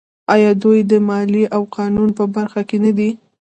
[0.33, 3.09] آیا دوی د مالیې او قانون په برخه کې نه دي؟